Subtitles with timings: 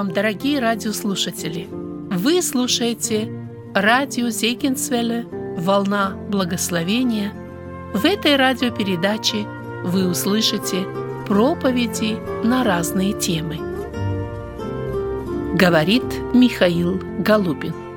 [0.00, 1.68] вам, дорогие радиослушатели!
[1.70, 3.30] Вы слушаете
[3.74, 5.26] радио Зейкинсвелле
[5.58, 7.34] «Волна благословения».
[7.92, 9.46] В этой радиопередаче
[9.84, 10.86] вы услышите
[11.26, 13.58] проповеди на разные темы.
[15.54, 17.89] Говорит Михаил Голубин.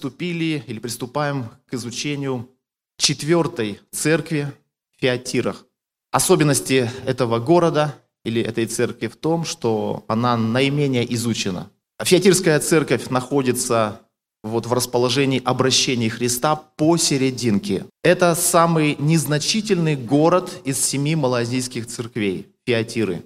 [0.00, 2.48] Приступили или приступаем к изучению
[2.96, 4.50] четвертой церкви
[4.96, 5.66] в Феатирах.
[6.10, 11.70] Особенности этого города или этой церкви в том, что она наименее изучена.
[12.02, 14.00] Феатирская церковь находится
[14.42, 17.84] вот в расположении обращения Христа посерединке.
[18.02, 23.22] Это самый незначительный город из семи малазийских церквей, Феатиры.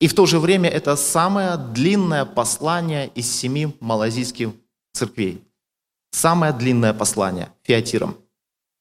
[0.00, 4.50] И в то же время это самое длинное послание из семи малазийских
[4.92, 5.44] церквей.
[6.10, 8.16] Самое длинное послание Феатирам.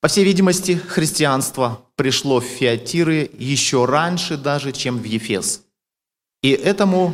[0.02, 5.66] По всей видимости, христианство пришло в Феатиры еще раньше даже, чем в Ефес.
[6.42, 7.14] И этому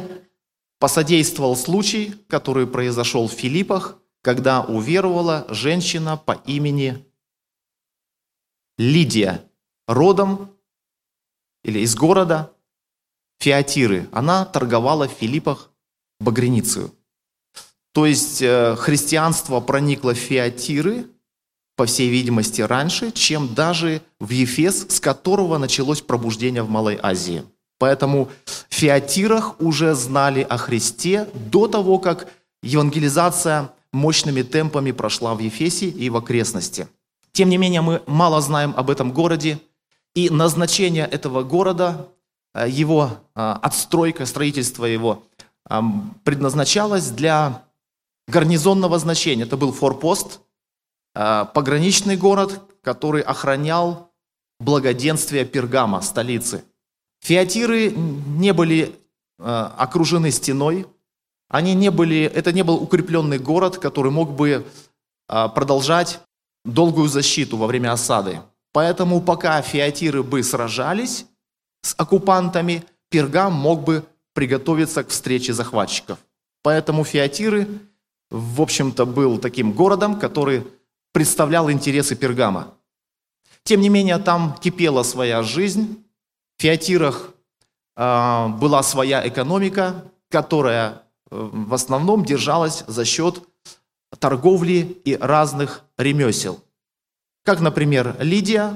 [0.79, 7.05] посодействовал случай, который произошел в Филиппах, когда уверовала женщина по имени
[8.77, 9.49] Лидия,
[9.87, 10.51] родом
[11.63, 12.53] или из города
[13.39, 14.09] Феатиры.
[14.11, 15.71] Она торговала в Филиппах
[16.19, 16.93] багреницию.
[17.95, 21.05] То есть э, христианство проникло в Феатиры,
[21.77, 27.43] по всей видимости, раньше, чем даже в Ефес, с которого началось пробуждение в Малой Азии.
[27.79, 32.27] Поэтому в Феатирах уже знали о Христе до того, как
[32.61, 36.89] евангелизация мощными темпами прошла в Ефесе и в окрестности.
[37.31, 39.57] Тем не менее, мы мало знаем об этом городе,
[40.13, 42.09] и назначение этого города,
[42.53, 45.23] э, его э, отстройка, строительство его
[46.23, 47.64] предназначалось для
[48.27, 49.43] гарнизонного значения.
[49.43, 50.41] Это был форпост,
[51.13, 54.11] а, пограничный город, который охранял
[54.59, 56.63] благоденствие Пергама, столицы.
[57.21, 58.95] Феатиры не были
[59.39, 60.87] а, окружены стеной,
[61.49, 64.65] они не были, это не был укрепленный город, который мог бы
[65.27, 66.19] а, продолжать
[66.63, 68.41] долгую защиту во время осады.
[68.73, 71.25] Поэтому пока феатиры бы сражались
[71.81, 74.03] с оккупантами, Пергам мог бы
[74.33, 76.19] приготовиться к встрече захватчиков.
[76.61, 77.67] Поэтому феатиры
[78.29, 80.65] в общем-то, был таким городом, который
[81.11, 82.73] представлял интересы Пергама.
[83.63, 86.03] Тем не менее, там кипела своя жизнь.
[86.57, 87.31] В Феатирах
[87.95, 93.41] э, была своя экономика, которая э, в основном держалась за счет
[94.19, 96.63] торговли и разных ремесел.
[97.43, 98.75] Как, например, Лидия,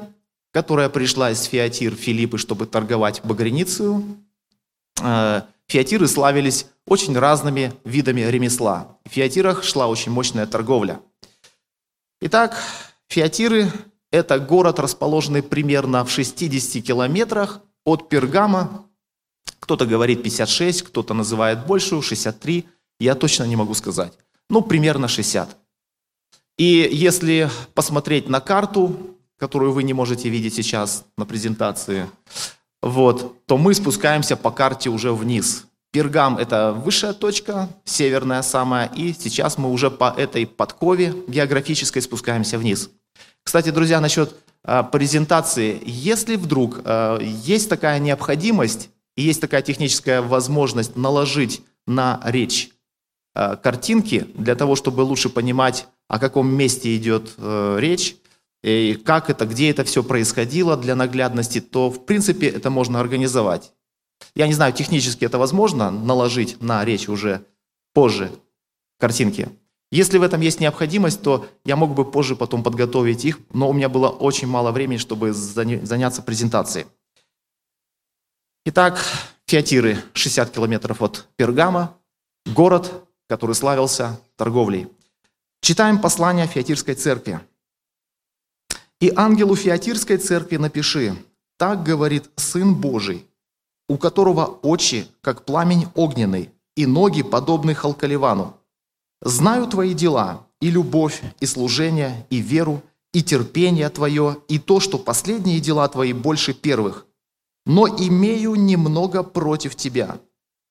[0.51, 4.03] которая пришла из Феатир Филиппы, чтобы торговать багреницию.
[5.01, 8.97] Э, Феатиры славились очень разными видами ремесла.
[9.05, 10.99] В Феатирах шла очень мощная торговля.
[12.21, 12.57] Итак,
[13.07, 13.71] Феатиры–
[14.11, 18.87] это город, расположенный примерно в 60 километрах от Пергама.
[19.59, 22.67] Кто-то говорит 56, кто-то называет большую, 63.
[22.99, 24.13] Я точно не могу сказать.
[24.49, 25.55] Ну, примерно 60.
[26.57, 32.09] И если посмотреть на карту, которую вы не можете видеть сейчас на презентации,
[32.81, 35.65] вот, то мы спускаемся по карте уже вниз.
[35.91, 42.59] Пергам– это высшая точка, северная самая, и сейчас мы уже по этой подкове географической спускаемся
[42.59, 42.91] вниз.
[43.43, 45.81] Кстати, друзья, насчет э, презентации.
[45.83, 52.69] Если вдруг э, есть такая необходимость и есть такая техническая возможность наложить на речь
[53.35, 58.15] э, картинки для того, чтобы лучше понимать, о каком месте идет э, речь,
[58.63, 63.71] и как это, где это все происходило для наглядности, то в принципе это можно организовать.
[64.35, 67.45] Я не знаю, технически это возможно, наложить на речь уже
[67.93, 68.31] позже
[68.99, 69.49] картинки.
[69.91, 73.73] Если в этом есть необходимость, то я мог бы позже потом подготовить их, но у
[73.73, 76.85] меня было очень мало времени, чтобы заняться презентацией.
[78.65, 79.03] Итак,
[79.47, 81.97] Фиатиры, 60 километров от Пергама,
[82.45, 84.89] город, который славился торговлей.
[85.61, 87.39] Читаем послание Фиатирской церкви.
[89.01, 91.15] «И ангелу Фиатирской церкви напиши,
[91.57, 93.25] так говорит Сын Божий,
[93.87, 98.55] у которого очи, как пламень огненный, и ноги, подобны халкаливану.
[99.21, 102.81] Знаю твои дела, и любовь, и служение, и веру,
[103.13, 107.05] и терпение твое, и то, что последние дела твои больше первых.
[107.65, 110.19] Но имею немного против тебя,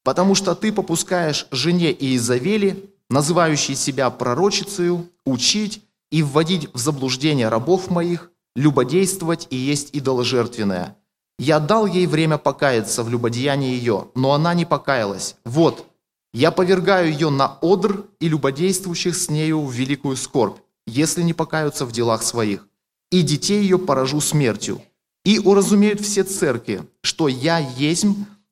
[0.05, 7.91] потому что ты попускаешь жене Иезавели, называющей себя пророчицею, учить и вводить в заблуждение рабов
[7.91, 10.97] моих, любодействовать и есть идоложертвенное.
[11.39, 15.37] Я дал ей время покаяться в любодеянии ее, но она не покаялась.
[15.45, 15.87] Вот,
[16.35, 21.87] Я повергаю ее на одр и любодействующих с нею в великую скорбь, если не покаются
[21.87, 22.67] в делах своих.
[23.11, 24.83] И детей ее поражу смертью.
[25.25, 28.05] И уразумеют все церкви, что я есть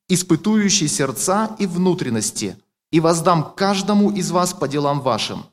[0.08, 2.56] испытующий сердца и внутренности,
[2.90, 5.44] и воздам каждому из вас по делам вашим.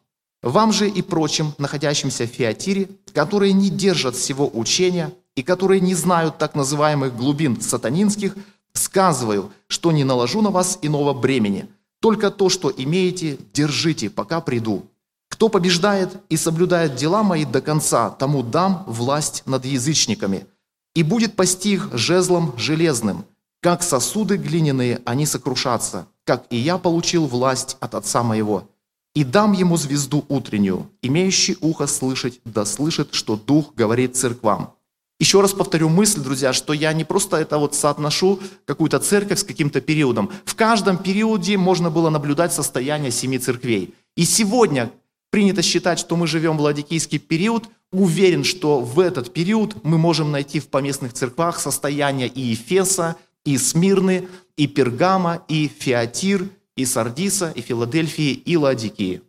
[0.43, 5.95] Вам же и прочим, находящимся в Фиатире, которые не держат всего учения и которые не
[5.95, 8.35] знают так называемых глубин сатанинских,
[8.73, 11.67] сказываю, что не наложу на вас иного бремени.
[12.01, 14.85] Только то, что имеете, держите, пока приду.
[15.29, 20.45] Кто побеждает и соблюдает дела мои до конца, тому дам власть над язычниками.
[20.93, 23.25] И будет пасти их жезлом железным–
[23.63, 28.67] как сосуды глиняные они сокрушатся, как и я получил власть от Отца моего.
[29.15, 34.73] И дам ему звезду утреннюю, имеющий ухо слышать, да слышит, что Дух говорит церквам.
[35.19, 39.43] Еще раз повторю мысль, друзья, что я не просто это вот соотношу какую-то церковь с
[39.43, 40.31] каким-то периодом.
[40.45, 43.93] В каждом периоде можно было наблюдать состояние семи церквей.
[44.17, 44.91] И сегодня
[45.29, 47.69] принято считать, что мы живем в ладикийский период.
[47.91, 53.15] Уверен, что в этот период мы можем найти в поместных церквах состояние и Ефеса,
[53.45, 54.27] и Смирны,
[54.57, 59.21] и Пергама, и Фиатир, и Сардиса, и Филадельфии, и Ладикии.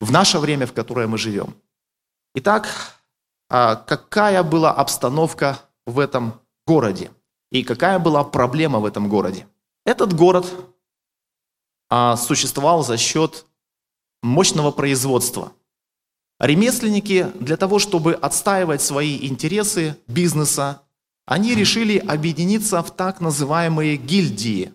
[0.00, 1.54] В наше время, в которое мы живем.
[2.34, 2.68] Итак,
[3.48, 7.10] а какая была обстановка в этом городе?
[7.50, 9.46] И какая была проблема в этом городе?
[9.84, 10.46] Этот город
[11.90, 13.44] а, существовал за счет
[14.22, 15.52] мощного производства.
[16.40, 20.82] Ремесленники для того, чтобы отстаивать свои интересы бизнеса,
[21.26, 24.72] они решили объединиться в так называемые гильдии.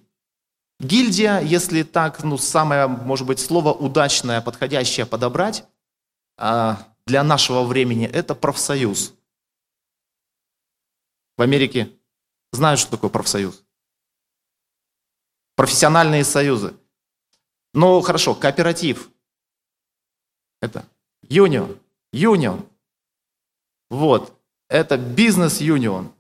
[0.80, 5.66] Гильдия, если так, ну, самое, может быть, слово удачное, подходящее подобрать
[6.38, 9.14] а, для нашего времени, это профсоюз.
[11.36, 11.92] В Америке
[12.52, 13.64] знают, что такое профсоюз.
[15.56, 16.76] Профессиональные союзы.
[17.74, 19.10] Ну, хорошо, кооператив.
[20.62, 20.86] Это
[21.24, 21.80] юнион.
[22.12, 22.68] Юнион.
[23.90, 24.40] Вот.
[24.70, 26.14] Это бизнес-юнион.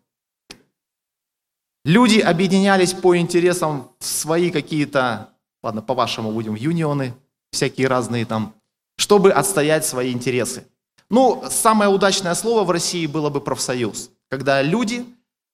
[1.87, 5.29] Люди объединялись по интересам в свои какие-то,
[5.63, 7.15] ладно, по-вашему будем, юнионы,
[7.53, 8.55] всякие разные там,
[8.97, 10.67] чтобы отстоять свои интересы.
[11.09, 15.05] Ну, самое удачное слово в России было бы профсоюз, когда люди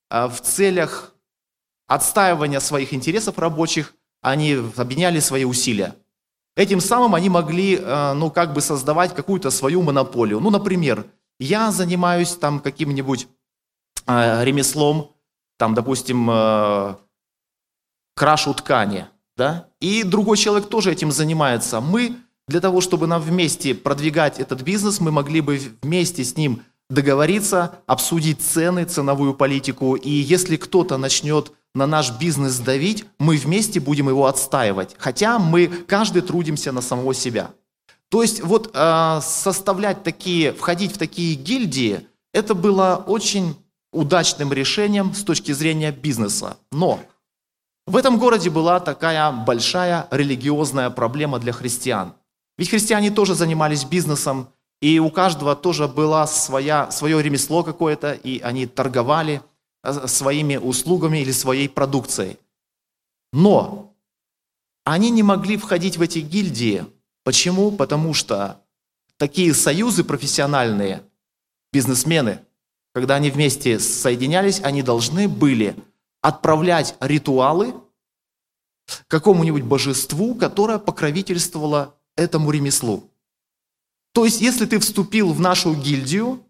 [0.09, 1.13] а, в целях
[1.85, 3.93] отстаивания своих интересов рабочих,
[4.23, 5.93] они объединяли свои усилия.
[6.55, 10.39] Этим самым они могли, а, ну, как бы создавать какую-то свою монополию.
[10.39, 11.05] Ну, например,
[11.39, 13.27] я занимаюсь там каким-нибудь
[14.07, 15.12] а, ремеслом,
[15.57, 16.95] там, допустим, э,
[18.15, 19.07] крашу ткани,
[19.37, 21.81] да, и другой человек тоже этим занимается.
[21.81, 22.17] Мы
[22.47, 27.79] для того, чтобы нам вместе продвигать этот бизнес, мы могли бы вместе с ним договориться,
[27.87, 34.09] обсудить цены, ценовую политику, и если кто-то начнет на наш бизнес давить, мы вместе будем
[34.09, 37.51] его отстаивать, хотя мы каждый трудимся на самого себя.
[38.09, 43.55] То есть вот э, составлять такие, входить в такие гильдии, это было очень
[43.93, 46.57] удачным решением с точки зрения бизнеса.
[46.71, 46.99] Но
[47.85, 52.13] в этом городе была такая большая религиозная проблема для христиан.
[52.57, 54.49] Ведь христиане тоже занимались бизнесом,
[54.81, 59.41] и у каждого тоже было своя, свое ремесло какое-то, и они торговали
[59.83, 62.37] э, своими услугами или своей продукцией.
[63.31, 63.93] Но
[64.85, 66.85] они не могли входить в эти гильдии.
[67.23, 67.71] Почему?
[67.71, 68.61] Потому что
[69.17, 71.03] такие союзы профессиональные,
[71.71, 72.39] бизнесмены–
[72.93, 75.75] когда они вместе соединялись, они должны были
[76.21, 77.73] отправлять ритуалы
[79.07, 83.09] какому-нибудь божеству, которое покровительствовало этому ремеслу.
[84.13, 86.45] То есть, если ты вступил в нашу гильдию,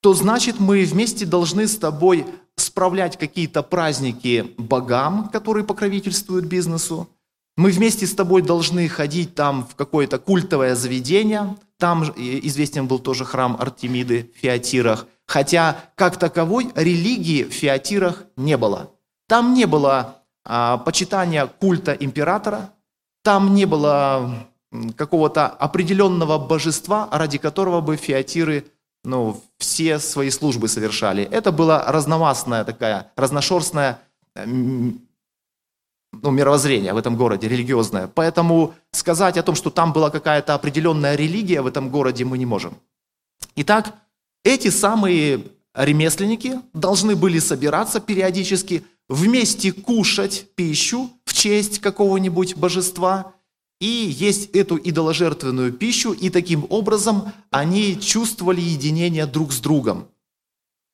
[0.00, 2.26] то значит мы вместе должны с тобой
[2.56, 7.08] справлять какие-то праздники богам, которые покровительствуют бизнесу.
[7.56, 11.56] Мы вместе с тобой должны ходить там в какое-то культовое заведение.
[11.78, 18.56] Там известен был тоже храм Артемиды в Феатирах хотя как таковой религии в Феатирах не
[18.56, 18.90] было.
[19.28, 22.70] Там не было а, почитания культа императора,
[23.22, 24.48] там не было
[24.96, 28.66] какого-то определенного божества, ради которого бы феатиры
[29.04, 31.24] ну, все свои службы совершали.
[31.24, 34.00] Это была разномастная такая, разношерстная
[34.34, 34.98] ну,
[36.30, 38.08] мировоззрение в этом городе, религиозное.
[38.08, 42.46] Поэтому сказать о том, что там была какая-то определенная религия в этом городе, мы не
[42.46, 42.76] можем.
[43.56, 43.94] Итак,
[44.44, 53.34] эти самые ремесленники должны были собираться периодически, вместе кушать пищу в честь какого-нибудь божества
[53.80, 60.08] и есть эту идоложертвенную пищу, и таким образом они чувствовали единение друг с другом.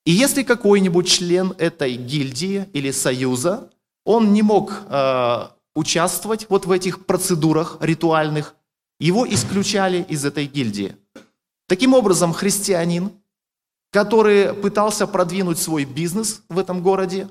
[0.05, 3.69] И если какой-нибудь член этой гильдии или союза,
[4.03, 8.55] он не мог э, участвовать вот в этих процедурах ритуальных,
[8.99, 10.95] его исключали из этой гильдии.
[11.67, 13.11] Таким образом, христианин,
[13.91, 17.29] который пытался продвинуть свой бизнес в этом городе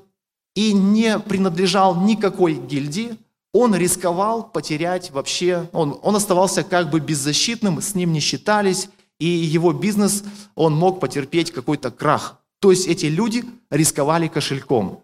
[0.55, 3.17] и не принадлежал никакой гильдии,
[3.53, 8.89] он рисковал потерять вообще, он, он оставался как бы беззащитным, с ним не считались,
[9.19, 10.23] и его бизнес,
[10.55, 12.39] он мог потерпеть какой-то крах.
[12.59, 15.03] То есть эти люди рисковали кошельком.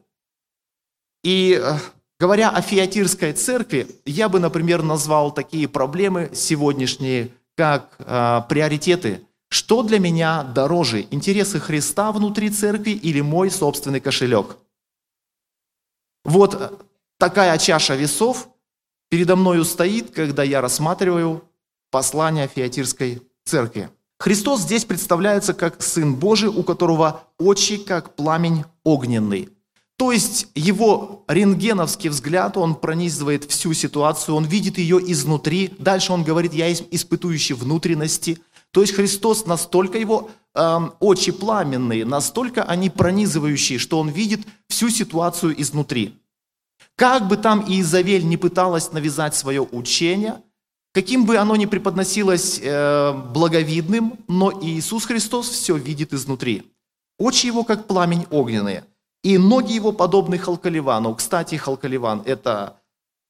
[1.23, 1.77] И э,
[2.19, 9.21] говоря о фиатирской церкви, я бы, например, назвал такие проблемы сегодняшние, как э, приоритеты.
[9.67, 14.55] Что для меня дороже, интересы Христа внутри церкви или мой собственный кошелек?
[16.23, 16.81] Вот
[17.19, 18.47] такая чаша весов
[19.09, 21.43] передо мною стоит, когда я рассматриваю
[21.91, 23.89] послание Фиатирской церкви.
[24.19, 29.49] Христос здесь представляется как Сын Божий, у которого очи как пламень огненный.
[29.97, 35.73] То есть его рентгеновский взгляд, он пронизывает всю ситуацию, он видит ее изнутри.
[35.77, 38.39] Дальше он говорит, я испытующий внутренности.
[38.77, 44.91] То есть Христос настолько его э, очи пламенные, настолько они пронизывающие, что он видит всю
[44.91, 46.21] ситуацию изнутри.
[46.95, 50.43] Как бы там Иезавель не пыталась навязать свое учение,
[50.93, 56.71] каким бы оно ни преподносилось э, благовидным, но Иисус Христос все видит изнутри.
[57.17, 58.85] Очи его как пламень огненные,
[59.23, 61.15] и ноги его подобны халкаливану.
[61.15, 62.79] Кстати, халкаливан– это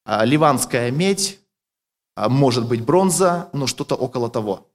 [0.05, 1.39] э, ливанская медь,
[2.17, 4.67] э, может быть бронза, но что-то около того.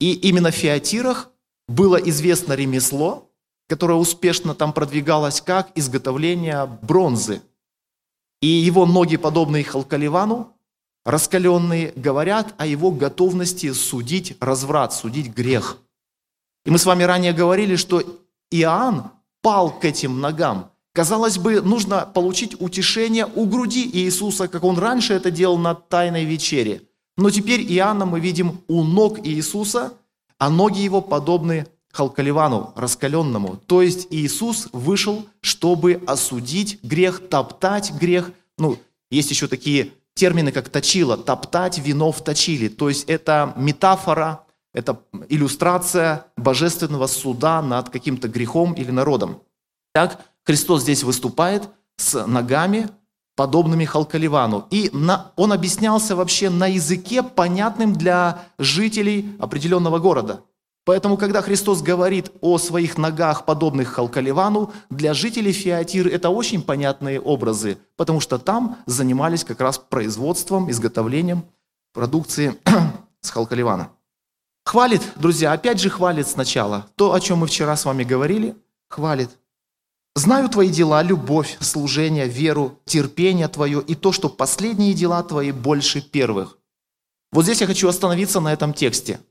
[0.00, 1.30] И именно в Фиатирах
[1.68, 3.30] было известно ремесло,
[3.68, 7.42] которое успешно там продвигалось, как изготовление бронзы–
[8.40, 10.56] и его ноги, подобные Халкаливану,
[11.04, 15.78] раскаленные, говорят о его готовности судить разврат, судить грех.
[16.64, 18.02] И мы с вами ранее говорили, что
[18.50, 19.10] Иоанн
[19.42, 20.70] пал к этим ногам.
[20.92, 26.24] Казалось бы, нужно получить утешение у груди Иисуса, как он раньше это делал на Тайной
[26.24, 26.82] вечере.
[27.20, 29.92] Но теперь Иоанна мы видим у ног Иисуса,
[30.38, 33.60] а ноги его подобны Халкаливану, раскаленному.
[33.66, 38.30] То есть Иисус вышел, чтобы осудить грех, топтать грех.
[38.56, 38.78] Ну,
[39.10, 42.68] есть еще такие термины, как точило, топтать вино в точили.
[42.68, 44.98] То есть это метафора, это
[45.28, 49.42] иллюстрация божественного суда над каким-то грехом или народом.
[49.92, 52.88] Так Христос здесь выступает с ногами,
[53.40, 54.66] подобными Халкаливану.
[54.70, 60.40] И на, он объяснялся вообще на языке, понятным для жителей определенного города–
[60.84, 67.20] Поэтому, когда Христос говорит о своих ногах, подобных Халкаливану, для жителей Фиатир это очень понятные
[67.20, 71.44] образы, потому что там занимались как раз производством, изготовлением
[71.92, 72.56] продукции
[73.20, 73.90] с Халкаливана.
[74.64, 76.86] Хвалит, друзья, опять же хвалит сначала.
[76.96, 78.56] То, о чем мы вчера с вами говорили,
[78.88, 79.30] хвалит.
[80.16, 86.00] Знаю твои дела, любовь, служение, веру, терпение твое и то, что последние дела твои больше
[86.00, 86.58] первых.
[87.32, 89.20] Вот здесь я хочу остановиться на этом тексте–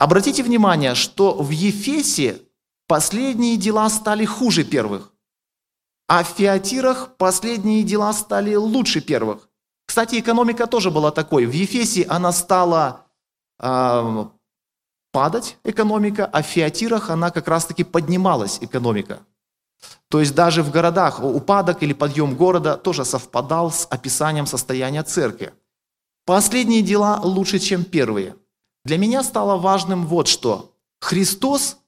[0.00, 2.40] Обратите внимание, что в Ефесе
[2.88, 5.12] последние дела стали хуже первых,
[6.08, 9.50] а в Фиатирах последние дела стали лучше первых.
[9.86, 11.44] Кстати, экономика тоже была такой.
[11.44, 13.08] В Ефесе она стала
[13.58, 14.24] э,
[15.12, 19.20] падать, экономика, а в Фиатирах она как раз-таки поднималась, экономика.
[20.08, 25.52] То есть даже в городах упадок или подъем города тоже совпадал с описанием состояния церкви.
[26.26, 28.36] Последние дела лучше, чем первые.
[28.84, 30.74] Для меня стало важным вот что.
[31.00, 31.78] Христос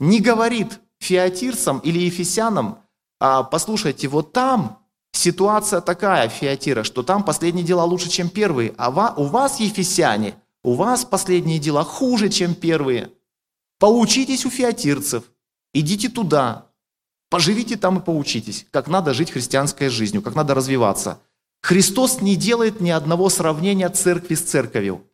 [0.00, 2.78] не говорит фиатирцам или ефесянам,
[3.20, 4.78] а, послушайте, вот там
[5.12, 10.34] ситуация такая, фиатира, что там последние дела лучше, чем первые, а у вас, ефесяне,
[10.66, 13.12] у вас последние дела хуже, чем первые.
[13.78, 15.22] Поучитесь у фиатирцев,
[15.72, 16.66] идите туда,
[17.30, 21.20] поживите там и поучитесь, как надо жить христианской жизнью, как надо развиваться.
[21.62, 25.04] Христос не делает ни одного сравнения церкви с церковью.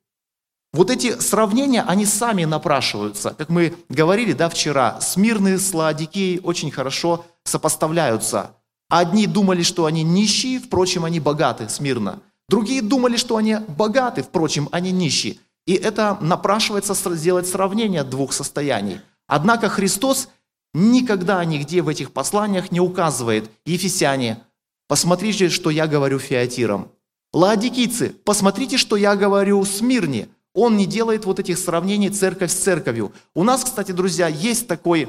[0.73, 3.35] Вот эти сравнения, они сами напрашиваются.
[3.37, 8.56] Как мы говорили да, вчера, смирные с Лаодикеей очень хорошо сопоставляются.
[8.88, 12.23] Одни думали, что они нищие, впрочем, они богаты, смирно.
[12.49, 15.38] Другие думали, что они богаты, впрочем, они нищие.
[15.66, 19.00] И это напрашивается сделать сравнение двух состояний.
[19.26, 20.28] Однако Христос
[20.75, 24.42] никогда нигде в этих посланиях не указывает, Ефесяне,
[24.88, 26.90] посмотрите, что я говорю фиатирам.
[27.32, 30.28] Лаодикийцы, посмотрите, что я говорю Смирне.
[30.54, 33.12] Он не делает вот этих сравнений церковь с церковью.
[33.34, 35.08] У нас, кстати, друзья, есть такой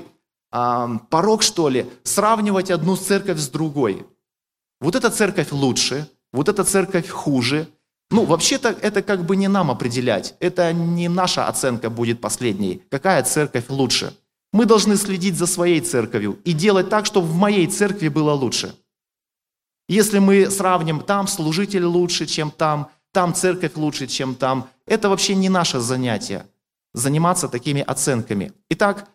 [0.53, 4.05] э, порог, что ли, сравнивать одну церковь с другой.
[4.79, 7.67] Вот эта церковь лучше, вот эта церковь хуже.
[8.11, 10.35] Ну, вообще-то это как бы не нам определять.
[10.39, 12.81] Это не наша оценка будет последней.
[12.89, 14.13] Какая церковь лучше?
[14.51, 18.75] Мы должны следить за своей церковью и делать так, чтобы в моей церкви было лучше.
[19.87, 25.35] Если мы сравним, там служитель лучше, чем там, там церковь лучше, чем там, это вообще
[25.35, 26.45] не наше занятие,
[26.93, 28.53] заниматься такими оценками.
[28.69, 29.07] Итак,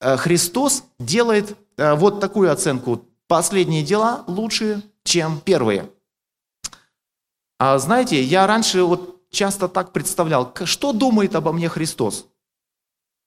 [0.00, 3.04] э, Христос делает э, вот такую оценку.
[3.26, 5.90] Последние дела лучше, чем первые.
[7.58, 12.26] А знаете, я раньше вот часто так представлял, что думает обо мне Христос.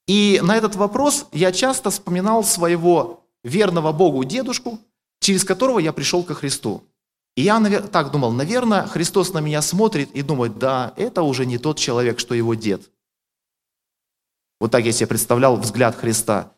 [0.06, 4.78] И на этот вопрос я часто вспоминал своего верного Богу дедушку,
[5.20, 6.82] через которого я пришел ко Христу.
[7.36, 11.58] И я так думал, наверное, Христос на меня смотрит и думает, да, это уже не
[11.58, 12.90] тот человек, что его дед.
[14.60, 16.52] Вот так я себе представлял взгляд Христа.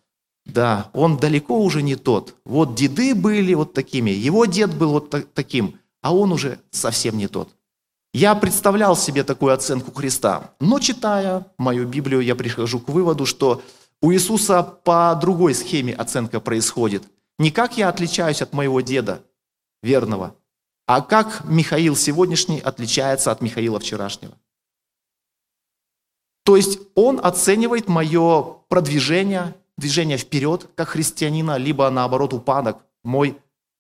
[0.45, 2.35] Да, он далеко уже не тот.
[2.45, 7.29] Вот деды были вот такими, его дед был вот таким, а он уже совсем не
[7.29, 7.55] тот.
[8.15, 13.61] Я представлял себе такую оценку Христа, но читая мою Библию, я прихожу к выводу, что
[14.01, 17.03] у Иисуса по другой схеме оценка происходит.
[17.41, 19.25] Не как я отличаюсь от моего деда,
[19.83, 20.37] верного,
[20.87, 24.35] а как Михаил сегодняшний отличается от Михаила вчерашнего.
[26.45, 33.37] То есть он оценивает мое продвижение, движение вперед, как христианина, либо наоборот упадок, мой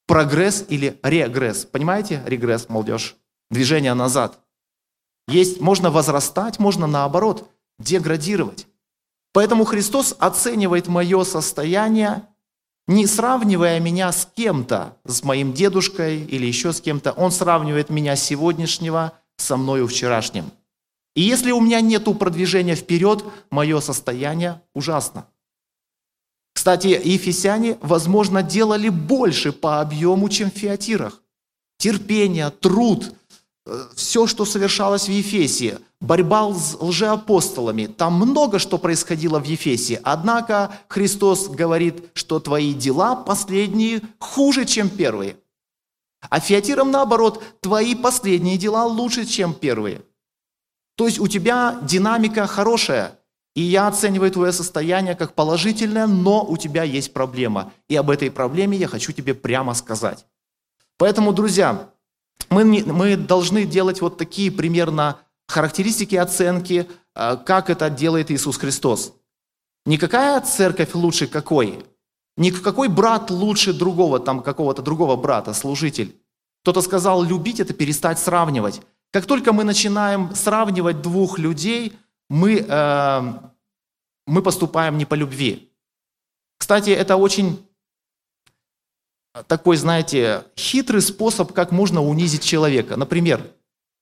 [0.09, 1.64] прогресс или регресс.
[1.67, 3.17] Понимаете, регресс, молодежь?
[3.55, 4.39] Движение назад.
[5.27, 8.67] Есть, можно возрастать, можно наоборот деградировать.
[9.33, 12.27] Поэтому Христос оценивает мое состояние,
[12.87, 17.13] не сравнивая меня с кем-то, с моим дедушкой или еще с кем-то.
[17.13, 20.53] Он сравнивает меня сегодняшнего со мною вчерашним.
[21.17, 25.27] И если у меня нет продвижения вперед, мое состояние ужасно.
[26.53, 31.23] Кстати, ефесяне, возможно, делали больше по объему, чем в Фиатирах.
[31.79, 33.15] Терпение, труд–
[33.94, 40.00] все, что совершалось в Ефесе, борьба с лжеапостолами, там много что происходило в Ефесе.
[40.02, 45.37] Однако Христос говорит, что твои дела последние хуже, чем первые.
[46.29, 50.03] А Фиатирам наоборот, твои последние дела лучше, чем первые.
[50.96, 53.18] То есть у тебя динамика хорошая,
[53.55, 57.72] и я оцениваю твое состояние как положительное, но у тебя есть проблема.
[57.88, 60.27] И об этой проблеме я хочу тебе прямо сказать.
[60.96, 61.88] Поэтому, друзья,
[62.55, 69.14] мы, мы должны делать вот такие примерно характеристики оценки, э, как это делает Иисус Христос.
[69.87, 71.85] Никакая церковь лучше какой,
[72.37, 76.17] никакой брат лучше другого, там какого-то другого брата, служитель.
[76.62, 78.81] Кто-то сказал, любить это перестать сравнивать.
[79.12, 81.93] Как только мы начинаем сравнивать двух людей,
[82.31, 83.23] мы, э,
[84.27, 85.71] мы поступаем не по любви.
[86.59, 87.59] Кстати, это очень
[89.47, 92.97] такой, знаете, хитрый способ, как можно унизить человека.
[92.97, 93.42] Например,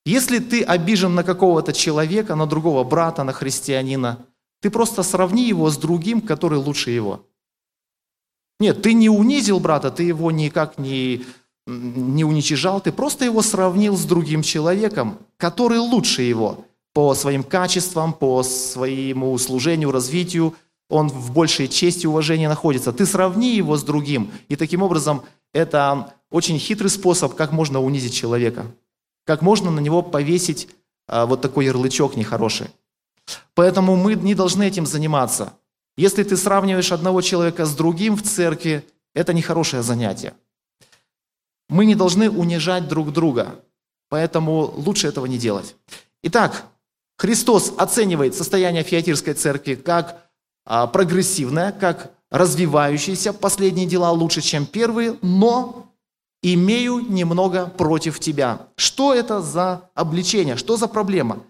[0.05, 4.18] если ты обижен на какого-то человека, на другого брата, на христианина,
[4.61, 7.27] ты просто сравни его с другим, который лучше его.
[8.61, 11.25] Нет, ты не унизил брата, ты его никак не,
[11.66, 18.12] не уничижал, ты просто его сравнил с другим человеком, который лучше его по своим качествам,
[18.12, 20.55] по своему служению, развитию,
[20.88, 22.92] он в большей чести и уважении находится.
[22.92, 24.31] Ты сравни его с другим.
[24.49, 28.66] И таким образом это очень хитрый способ, как можно унизить человека.
[29.25, 30.68] Как можно на него повесить
[31.07, 32.68] а, вот такой ярлычок нехороший.
[33.55, 35.53] Поэтому мы не должны этим заниматься.
[35.97, 40.35] Если ты сравниваешь одного человека с другим в церкви, это нехорошее занятие.
[41.68, 43.61] Мы не должны унижать друг друга,
[44.09, 45.77] поэтому лучше этого не делать.
[46.23, 46.64] Итак,
[47.16, 50.31] Христос оценивает состояние Фиатирской церкви как
[50.64, 55.92] прогрессивная, как развивающаяся, последние дела лучше, чем первые, но
[56.42, 58.66] имею немного против тебя.
[58.77, 61.42] Что это за обличение, что за проблема?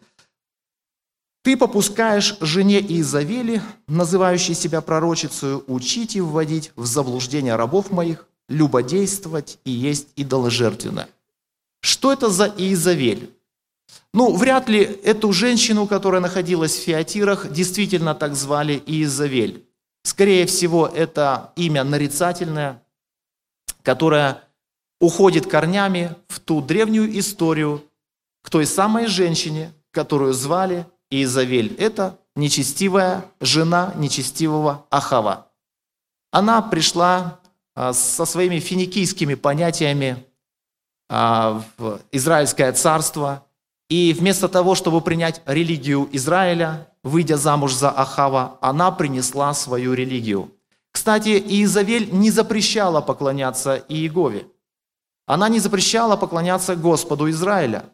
[1.42, 9.58] Ты попускаешь жене Иезавели, называющей себя пророчицей, учить и вводить в заблуждение рабов моих, любодействовать
[9.64, 11.08] и есть идоложертвенное.
[11.80, 13.30] Что это за Иезавель?
[14.14, 19.66] Ну, вряд ли эту женщину, которая находилась в Фиатирах, действительно так звали Иезавель.
[20.04, 22.82] Скорее всего, это имя нарицательное,
[23.82, 24.42] которое
[25.00, 27.84] уходит корнями в ту древнюю историю
[28.42, 31.74] к той самой женщине, которую звали Иезавель.
[31.78, 35.48] Это нечестивая жена нечестивого Ахава.
[36.30, 37.40] Она пришла
[37.74, 40.26] а, со своими финикийскими понятиями
[41.08, 43.46] а, в Израильское царство–
[43.92, 50.50] и вместо того, чтобы принять религию Израиля, выйдя замуж за Ахава, она принесла свою религию.
[50.92, 54.46] Кстати, Иезавель не запрещала поклоняться Иегове.
[55.26, 57.84] Она не запрещала поклоняться Господу Израиля.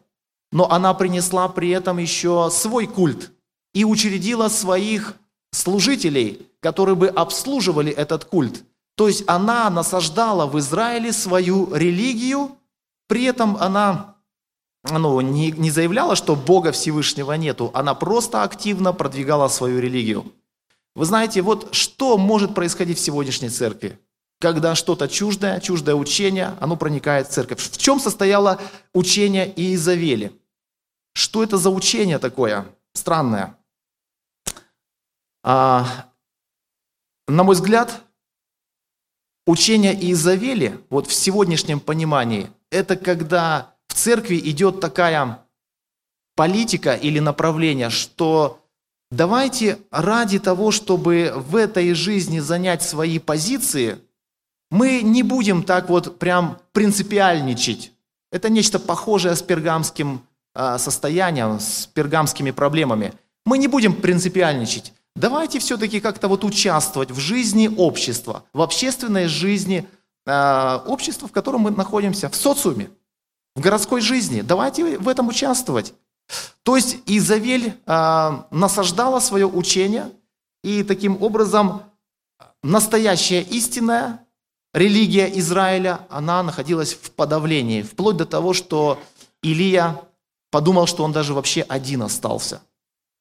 [0.53, 3.33] Но она принесла при этом еще свой культ
[3.73, 5.15] и учредила своих
[5.51, 8.63] служителей, которые бы обслуживали этот культ.
[8.95, 12.51] То есть она насаждала в Израиле свою религию
[13.09, 14.15] При этом она
[14.83, 20.31] ну, не, не заявляла, что Бога Всевышнего нету, она просто активно продвигала свою религию.
[20.95, 23.99] Вы знаете, вот что может происходить в сегодняшней церкви?
[24.39, 27.59] Когда что-то чуждое, чуждое учение, оно проникает в церковь.
[27.59, 28.59] В чем состояло
[28.93, 30.31] учение Иезавели?
[31.13, 33.57] Что это за учение такое странное?
[35.43, 36.07] А,
[37.27, 38.01] на мой взгляд,
[39.45, 43.68] учение Иезавели, вот в сегодняшнем понимании, это когда
[43.99, 45.39] церкви идет такая
[46.35, 48.65] политика или направление, что
[49.11, 53.99] давайте ради того, чтобы в этой жизни занять свои позиции,
[54.71, 57.91] мы не будем так вот прям принципиальничать.
[58.31, 60.21] Это нечто похожее с пергамским
[60.53, 63.13] а, состоянием, с пергамскими проблемами.
[63.45, 64.93] Мы не будем принципиальничать.
[65.15, 69.85] Давайте все-таки как-то вот участвовать в жизни общества, в общественной жизни
[70.25, 72.89] э, общества, в котором мы находимся, в социуме
[73.55, 74.41] в городской жизни.
[74.41, 75.93] Давайте в этом участвовать.
[76.63, 80.11] То есть Изавель э, насаждала свое учение,
[80.63, 81.83] и таким образом
[82.61, 84.25] настоящая истинная
[84.73, 88.99] религия Израиля, она находилась в подавлении, вплоть до того, что
[89.41, 90.01] Илия
[90.51, 92.61] подумал, что он даже вообще один остался.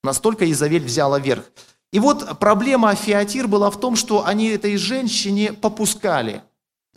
[0.03, 1.45] Настолько Изавель взяла верх.
[1.93, 6.43] И вот проблема Феатир была в том, что они этой женщине попускали–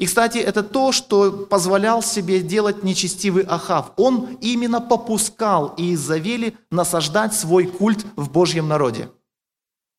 [0.02, 3.92] и, кстати, это то, что позволял себе делать нечестивый Ахав.
[3.98, 9.12] Он именно попускал Иезавели насаждать свой культ в Божьем народе.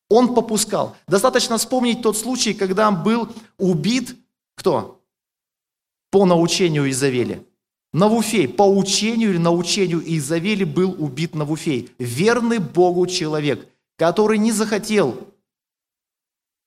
[0.09, 0.97] Он попускал.
[1.07, 4.17] Достаточно вспомнить тот случай, когда был убит
[4.55, 5.01] кто?
[6.11, 7.47] По научению Изавели.
[7.93, 11.91] Навуфей, по учению или научению Изавели был убит Навуфей.
[11.97, 15.32] Верный Богу человек, который не захотел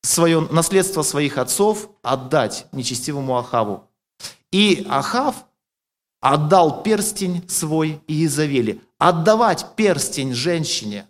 [0.06, 3.88] свое наследство своих отцов отдать нечестивому Ахаву.
[4.52, 5.46] И Ахав
[6.20, 8.80] отдал перстень свой Иезавели.
[8.98, 11.06] Отдавать перстень женщине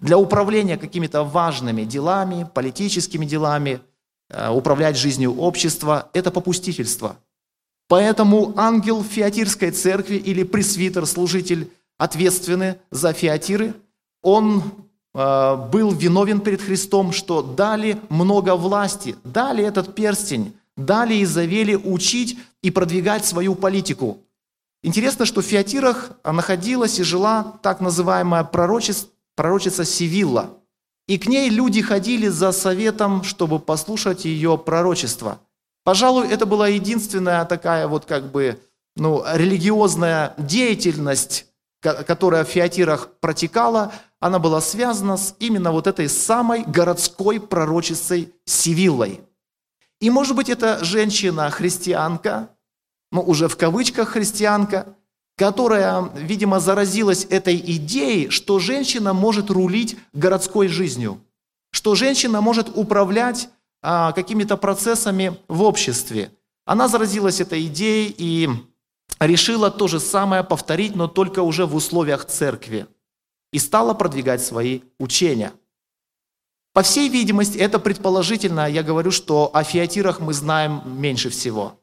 [0.00, 3.80] для управления какими-то важными делами, политическими делами,
[4.30, 7.16] э, управлять жизнью общества– это попустительство.
[7.88, 13.74] Поэтому ангел Феатирской церкви или пресвитер, служитель, ответственный за Феатиры,
[14.22, 14.62] он
[15.14, 22.70] был виновен перед Христом, что дали много власти, дали этот перстень, дали Изавели учить и
[22.70, 24.18] продвигать свою политику.
[24.82, 30.58] Интересно, что в Фиатирах находилась и жила так называемая пророчица, пророчица Сивилла.
[31.06, 35.38] И к ней люди ходили за советом, чтобы послушать ее пророчество.
[35.84, 38.58] Пожалуй, это была единственная такая вот как бы
[38.96, 41.46] ну, религиозная деятельность,
[41.92, 49.20] которая в Фиатирах протекала, она была связана с именно вот этой самой городской пророчицей Сивиллой.
[50.00, 52.48] И может быть это женщина-христианка,
[53.12, 54.96] ну уже в кавычках христианка,
[55.36, 61.20] которая, видимо, заразилась этой идеей, что женщина может рулить городской жизнью,
[61.70, 63.48] что женщина может управлять
[63.82, 66.32] а, какими-то процессами в обществе.
[66.64, 68.48] Она заразилась этой идеей и
[69.20, 72.86] решила то же самое повторить, но только уже в условиях церкви
[73.52, 75.52] и стала продвигать свои учения.
[76.72, 81.78] По всей видимости, это предположительно, я говорю, что о фиатирах мы знаем меньше всего.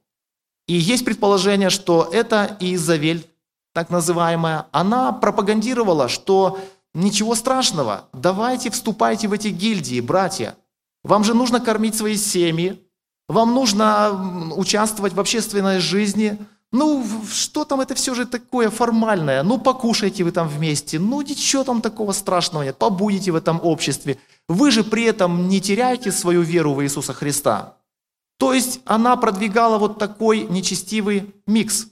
[0.68, 3.26] И есть предположение, что это Изавель,
[3.74, 6.60] так называемая, она пропагандировала, что
[6.94, 10.58] ничего страшного, давайте вступайте в эти гильдии, братья.
[11.04, 12.86] Вам же нужно кормить свои семьи,
[13.30, 16.38] вам нужно участвовать в общественной жизни,
[16.72, 19.44] ну, что там это все же такое формальное?
[19.44, 21.00] Ну, покушайте вы там вместе.
[21.00, 22.78] Ну, ничего там такого страшного нет.
[22.78, 24.18] Побудете в этом обществе.
[24.48, 27.76] Вы же при этом не теряете свою веру в Иисуса Христа.
[28.38, 31.88] То есть она продвигала вот такой нечестивый микс.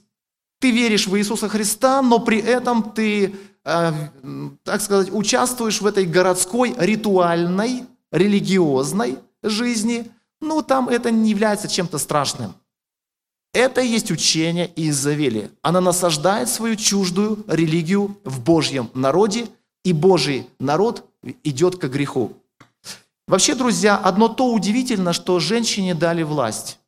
[0.60, 3.92] Ты веришь в Иисуса Христа, но при этом ты, э,
[4.64, 10.10] так сказать, участвуешь в этой городской ритуальной, религиозной жизни.
[10.40, 12.54] Ну, там это не является чем-то страшным.
[13.52, 15.50] Это и есть учение Иезавели.
[15.62, 19.48] Она насаждает свою чуждую религию в Божьем народе,
[19.84, 21.04] и Божий народ
[21.42, 22.32] идет к греху.
[23.26, 26.78] Вообще, друзья, одно то удивительно, что женщине дали власть.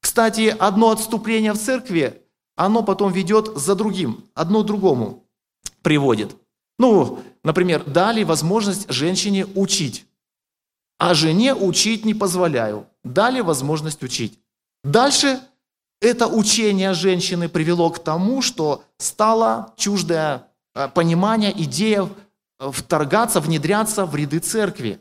[0.00, 2.22] Кстати, одно отступление в церкви,
[2.56, 5.24] оно потом ведет за другим, одно другому
[5.82, 6.36] приводит.
[6.78, 10.06] Ну, например, дали возможность женщине учить,
[10.98, 12.86] а жене учить не позволяю.
[13.04, 14.38] Дали возможность учить.
[14.84, 15.40] Дальше
[16.00, 22.08] это учение женщины привело к тому, что стало чуждое э, понимание, идея
[22.58, 25.00] э, вторгаться, внедряться в ряды церкви.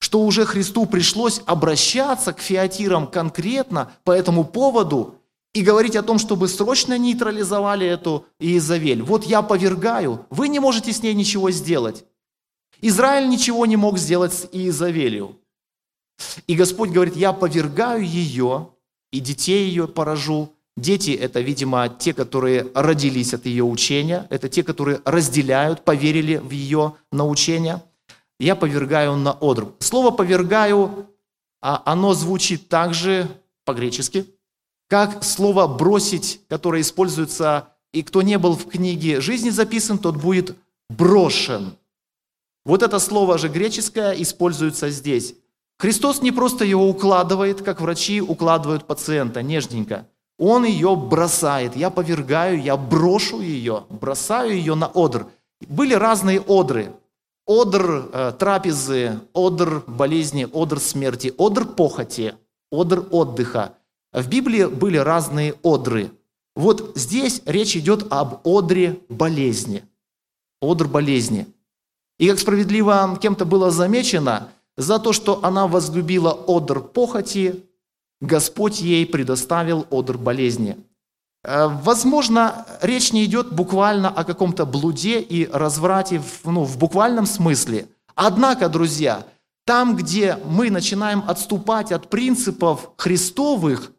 [0.00, 5.16] Что уже Христу пришлось обращаться к фиатирам конкретно по этому поводу
[5.54, 9.02] и говорить о том, чтобы срочно нейтрализовали эту Иезавель.
[9.02, 12.04] Вот я повергаю, вы не можете с ней ничего сделать.
[12.80, 15.40] Израиль ничего не мог сделать с Иезавелью.
[16.46, 18.70] И Господь говорит, я повергаю ее,
[19.12, 20.54] и детей ее поражу.
[20.76, 26.50] Дети– это, видимо, те, которые родились от ее учения, это те, которые разделяют, поверили в
[26.50, 27.82] ее научение.
[28.38, 29.74] Я повергаю на одру.
[29.80, 31.08] Слово «повергаю»,
[31.60, 33.28] а оно звучит также
[33.64, 34.26] по-гречески,
[34.88, 40.56] как слово «бросить», которое используется, и кто не был в книге жизни записан, тот будет
[40.88, 41.76] брошен.
[42.64, 45.34] Вот это слово же греческое используется здесь.
[45.78, 50.06] Христос не просто его укладывает, как врачи укладывают пациента, нежненько.
[50.38, 51.76] Он ее бросает.
[51.76, 55.26] Я повергаю, я брошу ее, бросаю ее на одр.
[55.66, 56.92] Были разные одры.
[57.46, 62.34] Одр э, трапезы, одр болезни, одр смерти, одр похоти,
[62.70, 63.74] одр отдыха.
[64.12, 66.10] В Библии были разные одры.
[66.54, 69.84] Вот здесь речь идет об одре болезни.
[70.60, 71.46] Одр болезни.
[72.18, 77.64] И как справедливо кем-то было замечено, за то, что она возлюбила одр похоти,
[78.20, 80.76] Господь ей предоставил одр болезни.
[81.44, 87.88] Э, возможно, речь не идет буквально о каком-то блуде и разврате ну, в буквальном смысле.
[88.14, 89.26] Однако, друзья,
[89.66, 93.92] там, где мы начинаем отступать от принципов Христовых,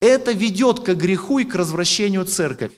[0.00, 2.72] это ведет к греху и к развращению церковь.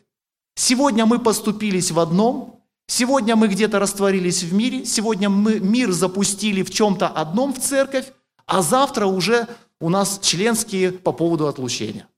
[0.54, 2.57] Сегодня мы поступились в одном,
[2.90, 8.06] Сегодня мы где-то растворились в мире, сегодня мы мир запустили в чем-то одном в церковь,
[8.46, 9.46] а завтра уже
[9.78, 12.08] у нас членские по поводу отлучения.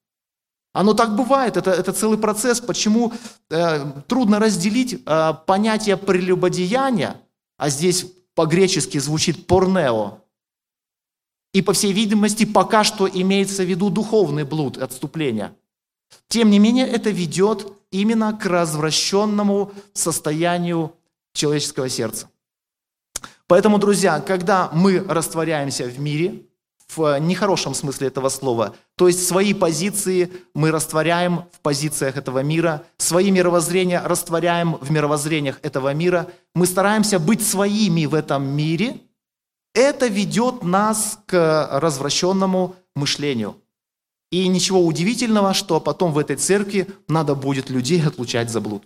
[0.73, 2.61] Оно так бывает, это, это целый процесс.
[2.61, 3.13] Почему
[3.51, 7.21] э, трудно разделить э, понятие прелюбодеяния,
[7.59, 8.07] а здесь
[8.37, 10.21] по-гречески звучит порнео,
[11.53, 15.53] и, по всей видимости, пока что имеется в виду духовный блуд, отступление.
[16.29, 20.95] Тем не менее, это ведет именно к развращенному состоянию
[21.33, 22.29] человеческого сердца.
[23.47, 26.47] Поэтому, друзья, когда мы растворяемся в мире,
[26.97, 32.85] в нехорошем смысле этого слова, то есть свои позиции мы растворяем в позициях этого мира,
[32.97, 39.01] свои мировоззрения растворяем в мировоззрениях этого мира, мы стараемся быть своими в этом мире,
[39.73, 43.57] это ведет нас к развращенному мышлению–
[44.31, 48.85] и ничего удивительного, что потом в этой церкви надо будет людей отлучать за блуд.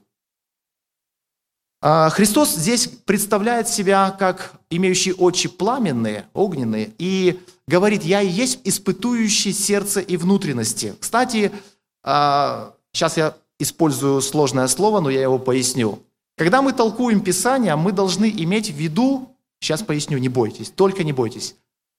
[1.83, 8.61] А, Христос здесь представляет себя как имеющий очи пламенные, огненные, и говорит, «Я и есть
[8.65, 10.95] испытующий сердце и внутренности».
[10.99, 11.53] Кстати,
[12.03, 16.03] а, сейчас я использую сложное слово, но я его поясню.
[16.39, 21.13] Когда мы толкуем Писание, мы должны иметь в виду, сейчас поясню, не бойтесь, только не
[21.13, 21.55] бойтесь,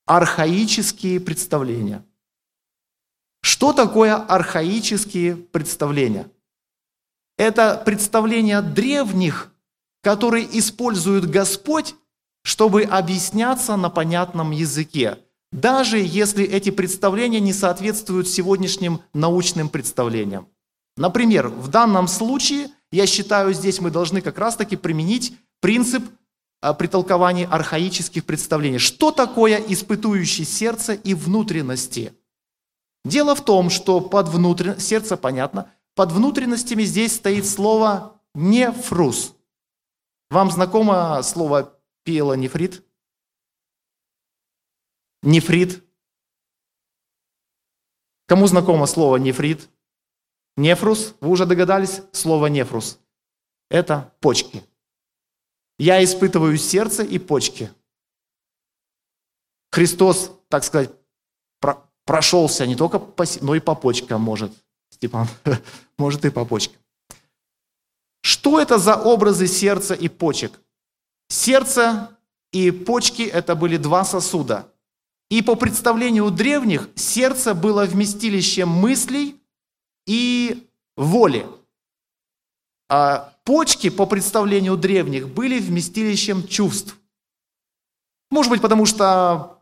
[0.07, 2.03] архаические представления–
[3.45, 6.31] что такое архаические представления?
[7.37, 9.51] Это представления древних,
[10.01, 11.93] которые использует Господь,
[12.43, 15.19] чтобы объясняться на понятном языке,
[15.51, 20.47] даже если эти представления не соответствуют сегодняшним научным представлениям.
[20.97, 26.03] Например, в данном случае, я считаю, здесь мы должны как раз-таки применить принцип
[26.61, 28.79] а, при толковании архаических представлений.
[28.79, 32.11] Что такое испытующий сердце и внутренности–
[33.05, 34.79] Дело в том, что под внутрен...
[34.79, 39.35] сердце понятно, под внутренностями здесь стоит слово нефрус.
[40.31, 42.83] Вам знакомо слово пиелонефрит?
[45.21, 45.83] Нефрит.
[48.25, 49.69] Кому знакомо слово нефрит?
[50.57, 52.99] Нефрус, вы уже догадались, слово нефрус.
[53.69, 54.63] Это почки.
[55.77, 57.69] Я испытываю сердце и почки.
[59.71, 60.89] Христос, так сказать,
[62.05, 64.51] прошелся не только по, но и по почкам может.
[64.89, 65.27] Степан,
[65.97, 66.77] может и по почкам.
[68.21, 70.59] Что это за образы сердца и почек?
[71.27, 72.09] Сердце
[72.51, 74.71] и почки– это были два сосуда.
[75.29, 79.41] И по представлению древних, сердце было вместилищем мыслей
[80.05, 81.47] и воли.
[82.87, 86.95] А почки, по представлению древних, были вместилищем чувств.
[88.29, 89.54] Может быть, потому что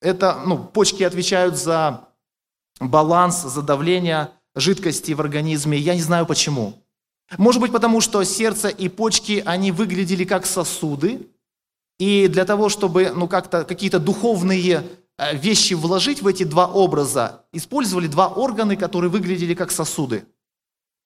[0.00, 2.08] это, ну, почки отвечают за
[2.80, 5.78] баланс, за давление жидкости в организме.
[5.78, 6.74] Я не знаю почему.
[7.38, 11.28] Может быть, потому что сердце и почки, они выглядели как сосуды,
[11.98, 14.82] и для того, чтобы ну, как-то какие-то духовные
[15.18, 20.24] э, вещи вложить в эти два образа, использовали два органа, которые выглядели как сосуды.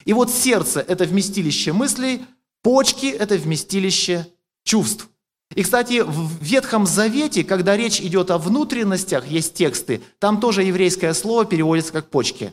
[0.04, 2.24] И вот сердце– это вместилище мыслей,
[2.62, 4.26] почки– это вместилище
[4.64, 5.09] чувств.
[5.55, 11.14] И, кстати, в Ветхом Завете, когда речь идет о внутренностях, есть тексты, там тоже еврейское
[11.14, 12.53] слово переводится как почки.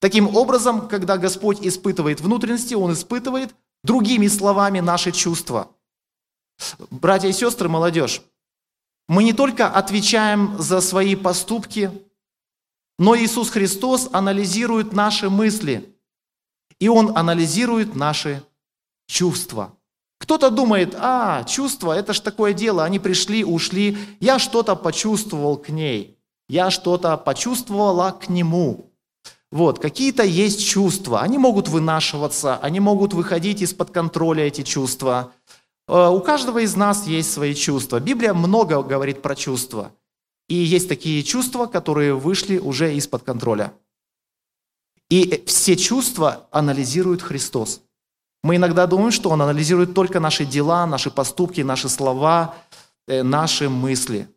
[0.00, 5.70] Таким образом, когда Господь испытывает внутренности, Он испытывает другими словами наши чувства.
[6.90, 8.22] Братья и сестры, молодежь,
[9.08, 11.90] мы не только отвечаем за свои поступки,
[12.98, 15.92] но Иисус Христос анализирует наши мысли,
[16.78, 18.44] и Он анализирует наши
[19.06, 19.76] чувства.
[20.22, 25.68] Кто-то думает, а, чувства, это ж такое дело, они пришли, ушли, я что-то почувствовал к
[25.68, 26.16] ней,
[26.48, 28.92] я что-то почувствовала к нему.
[29.50, 35.32] Вот, какие-то есть чувства, они могут вынашиваться, они могут выходить из-под контроля, эти чувства.
[35.88, 37.98] Э, у каждого из нас есть свои чувства.
[37.98, 39.90] Библия много говорит про чувства.
[40.48, 43.72] И есть такие чувства, которые вышли уже из-под контроля.
[45.10, 47.82] И все чувства анализирует Христос.
[48.42, 52.54] Мы иногда думаем, что Он анализирует только наши дела, наши поступки, наши слова,
[53.06, 54.28] э, наши мысли.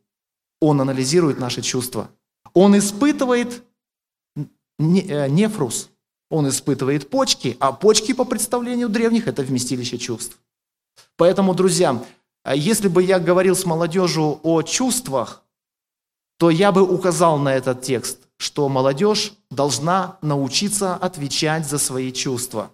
[0.61, 2.09] Он анализирует наши чувства.
[2.53, 3.63] Он испытывает
[4.77, 5.89] Э, нефрус,
[6.29, 10.37] он испытывает почки, а почки, по представлению древних, это вместилище чувств.
[11.15, 12.03] Поэтому, друзья,
[12.43, 15.43] э, если бы я говорил с молодежью о чувствах,
[16.37, 22.69] то я бы указал на этот текст, что молодежь должна научиться отвечать за свои чувства.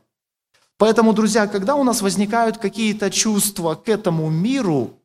[0.82, 4.98] Поэтому, друзья, когда у нас возникают какие-то чувства к этому миру,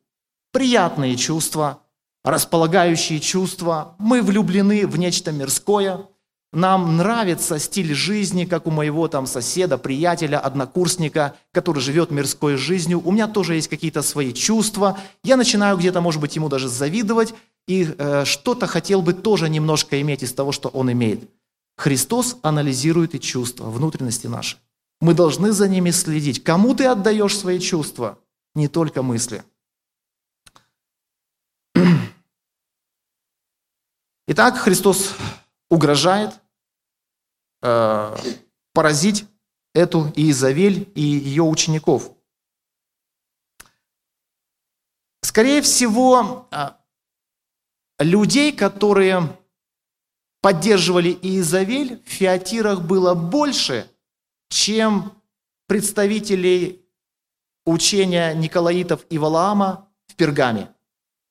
[0.51, 1.83] приятные чувства,
[2.23, 6.07] располагающие чувства, мы влюблены в нечто мирское–
[6.53, 13.01] нам нравится стиль жизни, как у моего там соседа, приятеля, однокурсника, который живет мирской жизнью.
[13.05, 14.97] У меня тоже есть какие-то свои чувства.
[15.23, 17.35] Я начинаю где-то, может быть, ему даже завидовать
[17.67, 21.29] и э, что-то хотел бы тоже немножко иметь из того, что он имеет.
[21.75, 24.57] Христос анализирует и чувства, внутренности наши.
[24.99, 26.43] Мы должны за ними следить.
[26.43, 28.17] Кому ты отдаешь свои чувства?
[28.55, 29.43] Не только мысли.
[34.27, 35.15] Итак, Христос
[35.69, 36.39] угрожает
[37.61, 38.15] э,
[38.73, 39.25] поразить
[39.73, 42.11] эту Иезавель и ее учеников.
[45.21, 46.71] Скорее всего, э,
[47.99, 49.37] людей, которые
[50.41, 53.91] поддерживали Иезавель, в Феатирах было больше,
[54.49, 55.13] чем
[55.67, 56.85] представителей
[57.65, 60.73] учения Николаитов и Валаама в Пергаме.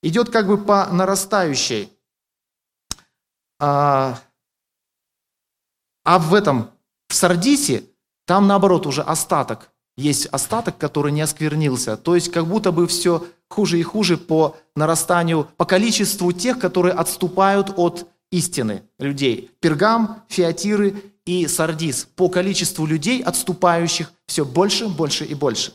[0.03, 1.91] Идет как бы по нарастающей.
[3.59, 4.19] А,
[6.05, 6.71] а в этом,
[7.09, 7.85] в Сардисе,
[8.27, 9.71] там наоборот уже остаток.
[9.97, 11.97] Есть остаток, который не осквернился.
[11.97, 16.93] То есть как будто бы все хуже и хуже по нарастанию, по количеству тех, которые
[16.93, 19.51] отступают от истины людей.
[19.61, 20.95] Пергам, Фиатиры
[21.27, 22.07] и Сардис.
[22.17, 25.75] По количеству людей, отступающих, все больше, больше и больше.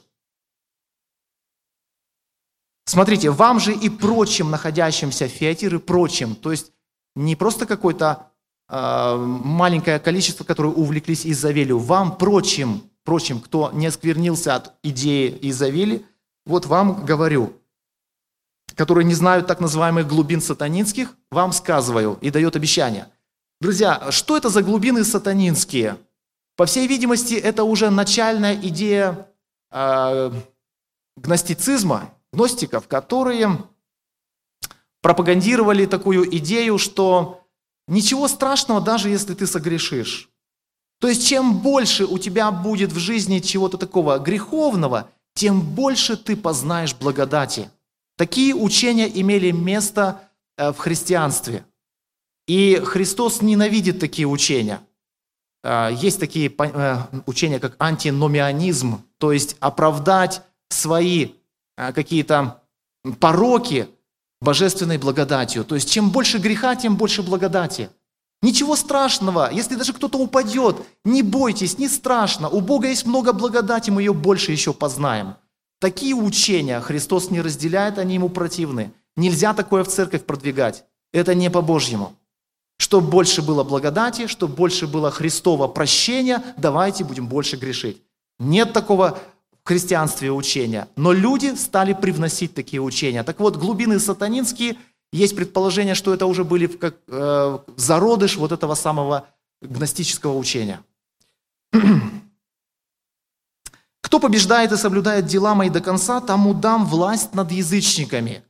[2.86, 6.72] Смотрите, вам же и прочим находящимся, Фиатиры прочим, то есть
[7.16, 8.32] не просто какой-то
[8.74, 11.78] Э, маленькое количество, которые увлеклись Изавелью.
[11.78, 16.06] Вам, прочим, прочим, кто не осквернился от идеи Изавели,
[16.46, 17.52] вот вам говорю,
[18.76, 23.08] которые не знают так называемых глубин сатанинских, вам сказываю и дает обещание.
[23.62, 25.98] Друзья, что это за глубины сатанинские?
[26.58, 29.30] По всей видимости, это уже начальная идея
[29.72, 30.32] э,
[31.16, 33.64] гностицизма, гностиков, которые
[35.02, 37.42] пропагандировали такую идею, что
[37.92, 40.30] Ничего страшного, даже если ты согрешишь.
[41.02, 46.38] То есть чем больше у тебя будет в жизни чего-то такого греховного, тем больше ты
[46.38, 47.70] познаешь благодати.
[48.18, 51.66] Такие учения имели место э, в христианстве.
[52.48, 54.82] И Христос ненавидит такие учения.
[55.64, 61.32] Э, есть такие э, учения, как антиномианизм, то есть оправдать свои
[61.76, 62.62] какие-то
[63.20, 63.90] пороки
[64.42, 65.64] божественной благодатью.
[65.64, 67.90] То есть чем больше греха, тем больше благодати.
[68.42, 72.50] Ничего страшного, если даже кто-то упадет, не бойтесь, не страшно.
[72.50, 75.36] У Бога есть много благодати, мы ее больше еще познаем.
[75.80, 78.94] Такие учения Христос не разделяет, они ему противны.
[79.16, 80.86] Нельзя такое в церковь продвигать.
[81.14, 82.16] Это не по-божьему.
[82.82, 88.02] Чтобы больше было благодати, чтобы больше было Христова прощения, давайте будем больше грешить.
[88.40, 89.20] Нет такого
[89.64, 93.22] в христианстве учения, но люди стали привносить такие учения.
[93.22, 94.78] Так вот, глубины сатанинские,
[95.14, 99.28] есть предположение, что это уже были как э, зародыш вот этого самого
[99.62, 100.80] гностического учения.
[104.02, 108.42] Кто побеждает и соблюдает дела мои до конца, тому дам власть над язычниками.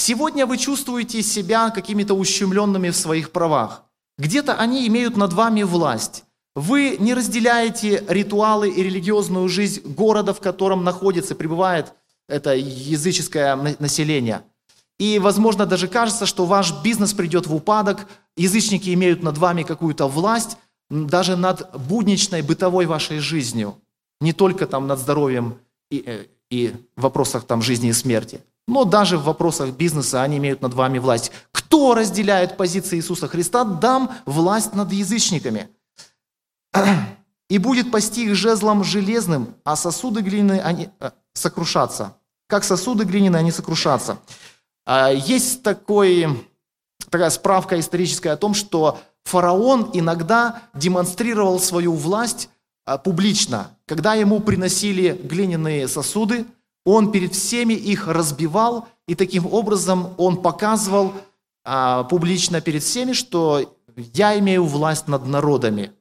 [0.00, 3.82] Сегодня вы чувствуете себя какими-то ущемленными в своих правах.
[4.16, 6.22] Где-то они имеют над вами власть.
[6.54, 11.94] Вы не разделяете ритуалы и религиозную жизнь города, в котором находится, пребывает
[12.28, 14.42] это языческое население.
[15.00, 20.06] И, возможно, даже кажется, что ваш бизнес придет в упадок, язычники имеют над вами какую-то
[20.06, 20.58] власть,
[20.90, 23.74] даже над будничной бытовой вашей жизнью,
[24.20, 25.58] не только там над здоровьем
[25.90, 30.60] и, э, и вопросах там жизни и смерти, но даже в вопросах бизнеса они имеют
[30.60, 31.32] над вами власть.
[31.52, 35.70] Кто разделяет позиции Иисуса Христа, дам власть над язычниками.
[37.48, 42.14] И будет пасти их жезлом железным, а сосуды глиняные они э, сокрушатся.
[42.46, 44.18] Как сосуды глиняные они сокрушатся.
[44.84, 46.46] А, есть такой,
[47.08, 52.50] такая справка историческая о том, что фараон иногда демонстрировал свою власть
[52.84, 53.70] а, публично.
[53.86, 56.44] Когда ему приносили глиняные сосуды,
[56.90, 61.12] он перед всеми их разбивал, и таким образом он показывал
[61.62, 63.76] а, публично перед всеми, что
[64.14, 65.92] я имею власть над народами.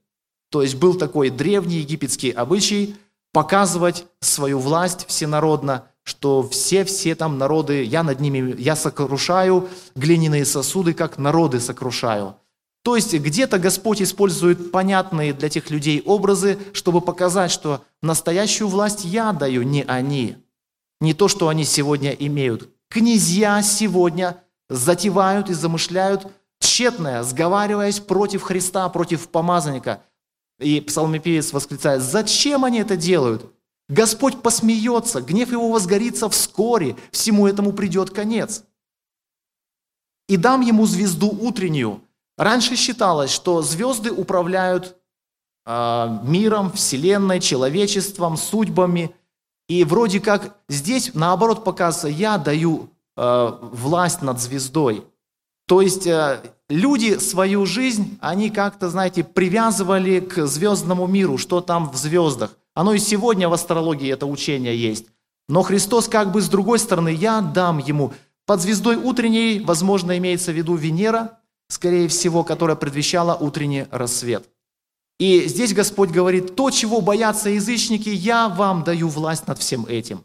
[0.50, 2.96] То есть был такой древний египетский обычай
[3.34, 10.94] показывать свою власть всенародно, что все-все там народы, я над ними, я сокрушаю глиняные сосуды,
[10.94, 12.36] как народы сокрушаю.
[12.82, 19.04] То есть где-то Господь использует понятные для тех людей образы, чтобы показать, что настоящую власть
[19.04, 20.38] я даю, не они.
[21.00, 22.70] Не то, что они сегодня имеют.
[22.90, 26.28] Князья сегодня затевают и замышляют
[26.60, 30.04] тщетное, сговариваясь против Христа, против помазанника.
[30.60, 33.52] И псалмопевец восклицает, зачем они это делают?
[33.90, 38.64] Господь посмеется, гнев его возгорится вскоре, всему этому придет конец.
[40.28, 42.02] И дам ему звезду утреннюю.
[42.38, 44.98] Раньше считалось, что звезды управляют
[45.66, 49.16] э, миром, вселенной, человечеством, судьбами.
[49.68, 55.04] И вроде как здесь наоборот показывается, я даю э, власть над звездой.
[55.68, 61.90] То есть э, люди свою жизнь, они как-то, знаете, привязывали к звездному миру, что там
[61.90, 62.56] в звездах.
[62.74, 65.08] Оно и сегодня в астрологии это учение есть.
[65.50, 68.14] Но Христос как бы с другой стороны, я дам ему.
[68.46, 74.48] Под звездой утренней, возможно, имеется в виду Венера, скорее всего, которая предвещала утренний рассвет.
[75.20, 80.24] И здесь Господь говорит, то, чего боятся язычники, я вам даю власть над всем этим.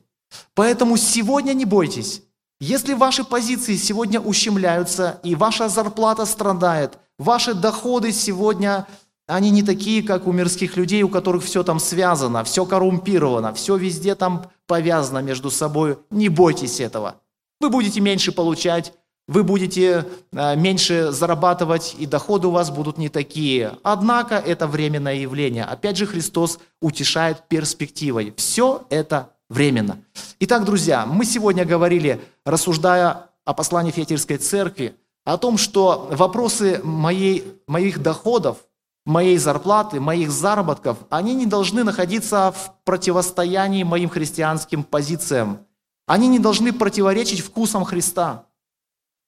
[0.55, 2.23] Поэтому сегодня не бойтесь.
[2.61, 8.87] Если ваши позиции сегодня ущемляются, и ваша зарплата страдает, ваши доходы сегодня
[9.27, 13.77] они не такие, как у мирских людей, у которых все там связано, все коррумпировано, все
[13.77, 15.99] везде там повязано между собой.
[16.11, 17.17] Не бойтесь этого.
[17.61, 18.93] Вы будете меньше получать,
[19.33, 23.73] вы будете э, меньше зарабатывать, и доходы у вас будут не такие.
[23.83, 25.65] Однако это временное явление.
[25.65, 28.35] Опять же, Христос утешает перспективой.
[28.37, 29.99] Все это временно.
[30.41, 37.45] Итак, друзья, мы сегодня говорили, рассуждая о послании Фетирской церкви, о том, что вопросы моей,
[37.67, 38.59] моих доходов–
[39.05, 45.67] моей зарплаты, моих заработков, они не должны находиться в противостоянии моим христианским позициям.
[46.07, 48.47] Они не должны противоречить вкусам Христа.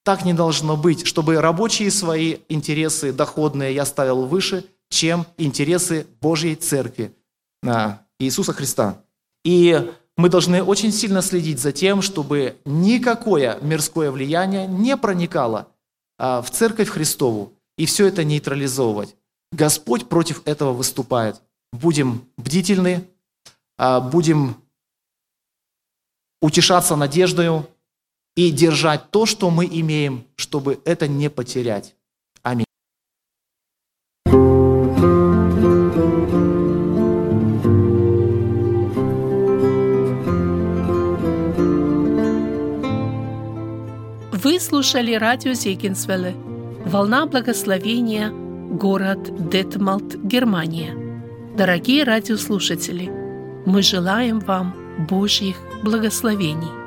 [0.05, 6.53] Так не должно быть, чтобы рабочие свои интересы доходные я ставил выше, чем интересы Божьей
[6.55, 7.11] Церкви,
[8.19, 9.01] Иисуса Христа.
[9.43, 15.69] И мы должны очень сильно следить за тем, чтобы никакое мирское влияние не проникало
[16.19, 19.15] а, в Церковь Христову, и все это нейтрализовывать.
[19.51, 21.41] Господь против этого выступает.
[21.73, 23.07] Будем бдительны,
[23.79, 24.55] а, будем
[26.41, 27.67] утешаться надеждою
[28.35, 31.95] и держать то, что мы имеем, чтобы это не потерять.
[32.43, 32.65] Аминь.
[44.31, 46.35] Вы слушали радио Зегенсвелле
[46.85, 50.93] «Волна благословения» город Детмалт, Германия.
[51.57, 53.09] Дорогие радиослушатели,
[53.65, 54.75] мы желаем вам
[55.09, 56.84] Божьих благословений.